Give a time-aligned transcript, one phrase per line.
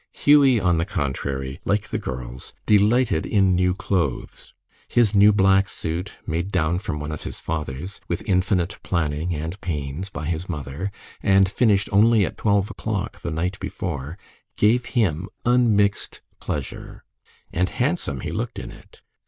[0.13, 4.51] Hughie, on the contrary, like the girls, delighted in new clothes.
[4.87, 9.61] His new black suit, made down from one of his father's, with infinite planning and
[9.61, 10.91] pains by his mother,
[11.21, 14.17] and finished only at twelve o'clock the night before,
[14.57, 17.03] gave him unmixed pleasure.
[17.53, 19.01] And handsome he looked in it.